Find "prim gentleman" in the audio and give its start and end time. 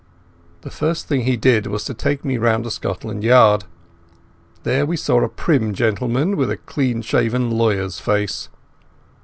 5.29-6.35